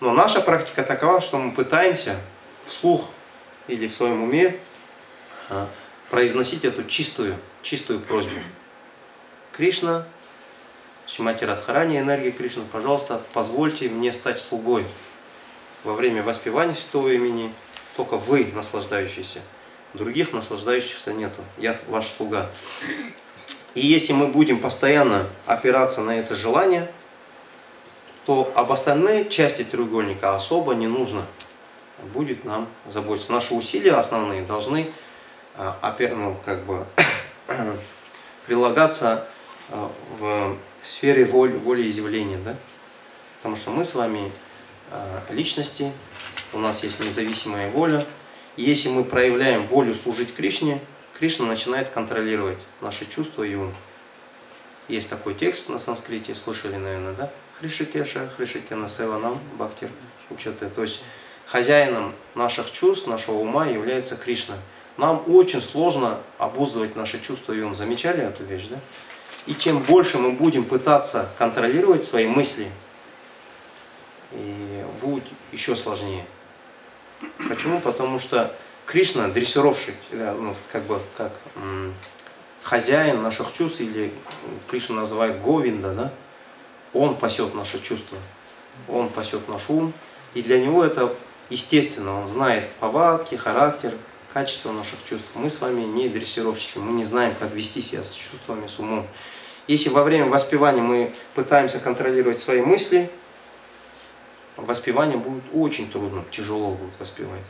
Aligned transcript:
Но 0.00 0.12
наша 0.12 0.40
практика 0.40 0.82
такова, 0.82 1.20
что 1.20 1.38
мы 1.38 1.52
пытаемся 1.52 2.16
вслух 2.64 3.10
или 3.66 3.88
в 3.88 3.94
своем 3.94 4.22
уме 4.22 4.56
а, 5.50 5.68
произносить 6.10 6.64
эту 6.64 6.84
чистую, 6.84 7.36
чистую 7.62 8.00
просьбу. 8.00 8.38
Кришна, 9.52 10.06
Шимати 11.06 11.44
Радхарани, 11.44 11.98
энергия 11.98 12.30
Кришны, 12.30 12.62
пожалуйста, 12.70 13.20
позвольте 13.32 13.88
мне 13.88 14.12
стать 14.12 14.38
слугой 14.40 14.86
во 15.82 15.94
время 15.94 16.22
воспевания 16.22 16.74
святого 16.74 17.08
имени, 17.08 17.52
только 17.96 18.16
вы 18.16 18.52
наслаждающиеся, 18.54 19.40
других 19.94 20.32
наслаждающихся 20.32 21.12
нету, 21.12 21.42
я 21.56 21.78
ваш 21.88 22.06
слуга. 22.06 22.50
И 23.74 23.86
если 23.86 24.12
мы 24.12 24.28
будем 24.28 24.60
постоянно 24.60 25.26
опираться 25.46 26.02
на 26.02 26.18
это 26.18 26.34
желание, 26.34 26.88
то 28.28 28.52
об 28.54 28.70
остальной 28.72 29.26
части 29.30 29.64
треугольника 29.64 30.36
особо 30.36 30.74
не 30.74 30.86
нужно 30.86 31.24
будет 32.12 32.44
нам 32.44 32.68
заботиться. 32.86 33.32
Наши 33.32 33.54
усилия 33.54 33.94
основные 33.94 34.42
должны 34.42 34.86
а, 35.56 35.96
ну, 35.98 36.36
как 36.44 36.66
бы, 36.66 36.84
прилагаться 38.46 39.26
а, 39.70 39.90
в 40.18 40.58
сфере 40.84 41.24
воли, 41.24 41.56
волеизъявления. 41.56 42.36
Да? 42.44 42.54
Потому 43.38 43.56
что 43.56 43.70
мы 43.70 43.82
с 43.82 43.94
вами 43.94 44.30
а, 44.90 45.22
личности, 45.30 45.90
у 46.52 46.58
нас 46.58 46.84
есть 46.84 47.00
независимая 47.00 47.70
воля. 47.70 48.06
И 48.56 48.62
если 48.62 48.90
мы 48.90 49.04
проявляем 49.04 49.66
волю 49.68 49.94
служить 49.94 50.34
Кришне, 50.34 50.82
Кришна 51.18 51.46
начинает 51.46 51.88
контролировать 51.88 52.58
наши 52.82 53.06
чувства 53.06 53.44
и 53.44 53.54
ум. 53.54 53.74
Есть 54.86 55.08
такой 55.08 55.32
текст 55.32 55.70
на 55.70 55.78
санскрите, 55.78 56.34
слышали, 56.34 56.76
наверное, 56.76 57.14
да? 57.14 57.30
Хришикеша, 57.60 58.28
Хришикена 58.36 58.88
Севанам, 58.88 59.38
Бхактир, 59.54 59.90
учеты. 60.30 60.68
То 60.68 60.82
есть 60.82 61.04
хозяином 61.46 62.14
наших 62.34 62.70
чувств, 62.70 63.06
нашего 63.06 63.36
ума 63.36 63.66
является 63.66 64.16
Кришна. 64.16 64.56
Нам 64.96 65.22
очень 65.28 65.62
сложно 65.62 66.18
обуздывать 66.38 66.96
наши 66.96 67.20
чувства 67.20 67.52
и 67.52 67.60
ум. 67.60 67.74
Замечали 67.74 68.22
эту 68.22 68.44
вещь, 68.44 68.66
да? 68.68 68.78
И 69.46 69.54
чем 69.54 69.82
больше 69.82 70.18
мы 70.18 70.32
будем 70.32 70.64
пытаться 70.64 71.30
контролировать 71.38 72.04
свои 72.04 72.26
мысли, 72.26 72.68
и 74.32 74.84
будет 75.00 75.24
еще 75.52 75.74
сложнее. 75.74 76.26
Почему? 77.48 77.80
Потому 77.80 78.18
что 78.18 78.54
Кришна 78.84 79.28
дрессировщик, 79.28 79.94
ну, 80.12 80.54
как 80.70 80.82
бы 80.82 81.00
как 81.16 81.32
хозяин 82.62 83.22
наших 83.22 83.52
чувств, 83.52 83.80
или 83.80 84.12
Кришна 84.68 84.96
называет 84.96 85.42
Говинда, 85.42 85.94
да? 85.94 86.12
Он 86.94 87.16
пасет 87.16 87.54
наши 87.54 87.80
чувства, 87.80 88.18
он 88.88 89.08
пасет 89.08 89.48
наш 89.48 89.68
ум, 89.68 89.92
и 90.34 90.42
для 90.42 90.60
него 90.60 90.84
это 90.84 91.14
естественно, 91.50 92.20
он 92.20 92.28
знает 92.28 92.68
повадки, 92.80 93.34
характер, 93.34 93.94
качество 94.32 94.72
наших 94.72 94.98
чувств. 95.04 95.28
Мы 95.34 95.50
с 95.50 95.60
вами 95.60 95.82
не 95.82 96.08
дрессировщики, 96.08 96.78
мы 96.78 96.92
не 96.92 97.04
знаем, 97.04 97.34
как 97.38 97.52
вести 97.52 97.80
себя 97.80 98.02
с 98.02 98.12
чувствами, 98.12 98.66
с 98.66 98.78
умом. 98.78 99.06
Если 99.66 99.90
во 99.90 100.02
время 100.02 100.26
воспевания 100.26 100.80
мы 100.80 101.12
пытаемся 101.34 101.78
контролировать 101.78 102.40
свои 102.40 102.62
мысли, 102.62 103.10
воспевание 104.56 105.16
будет 105.16 105.44
очень 105.52 105.90
трудно, 105.90 106.24
тяжело 106.30 106.72
будет 106.72 106.98
воспевать. 106.98 107.42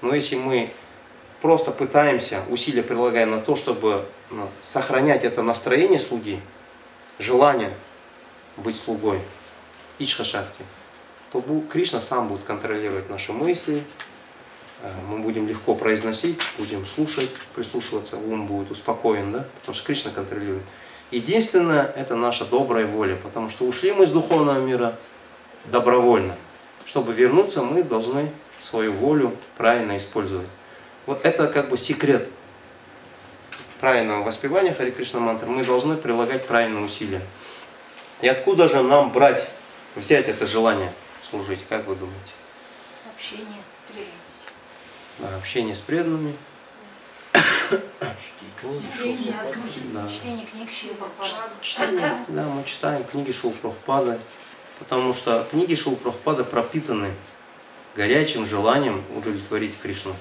Но 0.00 0.14
если 0.14 0.36
мы 0.36 0.70
просто 1.40 1.70
пытаемся, 1.70 2.42
усилия 2.48 2.82
прилагаем 2.82 3.30
на 3.30 3.40
то, 3.40 3.56
чтобы 3.56 4.06
ну, 4.30 4.48
сохранять 4.62 5.24
это 5.24 5.42
настроение 5.42 5.98
слуги, 5.98 6.40
желание 7.18 7.72
быть 8.58 8.78
слугой, 8.78 9.20
ичха-шакти, 9.98 10.64
то 11.32 11.42
Кришна 11.70 12.00
сам 12.00 12.28
будет 12.28 12.44
контролировать 12.44 13.10
наши 13.10 13.32
мысли, 13.32 13.82
э, 14.82 14.90
мы 15.08 15.18
будем 15.18 15.46
легко 15.46 15.74
произносить, 15.74 16.38
будем 16.58 16.86
слушать, 16.86 17.30
прислушиваться, 17.54 18.16
ум 18.16 18.46
будет 18.46 18.70
успокоен, 18.70 19.32
да? 19.32 19.46
потому 19.60 19.74
что 19.74 19.86
Кришна 19.86 20.10
контролирует. 20.10 20.62
Единственное, 21.10 21.84
это 21.84 22.16
наша 22.16 22.44
добрая 22.44 22.86
воля, 22.86 23.16
потому 23.16 23.50
что 23.50 23.64
ушли 23.64 23.92
мы 23.92 24.04
из 24.04 24.12
духовного 24.12 24.60
мира 24.60 24.98
добровольно. 25.66 26.36
Чтобы 26.84 27.12
вернуться, 27.12 27.62
мы 27.62 27.82
должны 27.82 28.30
свою 28.60 28.92
волю 28.92 29.34
правильно 29.56 29.96
использовать. 29.96 30.48
Вот 31.06 31.24
это 31.24 31.46
как 31.46 31.70
бы 31.70 31.78
секрет 31.78 32.28
правильного 33.80 34.24
воспевания 34.24 34.74
Хари 34.74 34.90
Кришна 34.90 35.20
мантры. 35.20 35.48
Мы 35.48 35.64
должны 35.64 35.96
прилагать 35.96 36.46
правильные 36.46 36.84
усилия. 36.84 37.22
И 38.20 38.28
откуда 38.28 38.68
же 38.68 38.82
нам 38.82 39.12
брать, 39.12 39.48
взять 39.96 40.28
это 40.28 40.46
желание? 40.46 40.92
служить, 41.28 41.60
как 41.68 41.86
вы 41.86 41.94
думаете? 41.94 42.32
Общение 43.14 43.62
с 43.76 43.92
преданными. 43.92 44.12
Да, 45.18 45.36
общение 45.36 45.74
с 45.74 45.80
преданными. 45.80 46.34
Чтение, 48.60 49.34
да. 49.92 50.08
чтение 50.08 50.46
книг 50.46 50.68
Чтение, 51.60 52.24
да, 52.28 52.44
мы 52.46 52.64
читаем 52.64 53.04
книги 53.04 53.30
Шилпрахпада, 53.30 54.18
потому 54.78 55.14
что 55.14 55.46
книги 55.50 55.74
Шилпрахпада 55.74 56.44
пропитаны 56.44 57.12
горячим 57.94 58.46
желанием 58.46 59.04
удовлетворить 59.14 59.78
Кришну. 59.80 60.14